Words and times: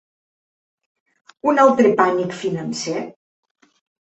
Un 1.51 1.61
altre 1.65 1.91
pànic 2.01 2.33
financer? 2.41 2.99